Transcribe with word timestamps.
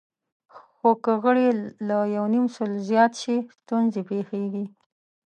خو 0.75 0.91
که 1.03 1.13
غړي 1.23 1.47
له 1.87 1.97
یونیمسلو 2.17 2.83
زیات 2.89 3.13
شي، 3.21 3.35
ستونزې 3.59 4.01
پېښېږي. 4.09 4.65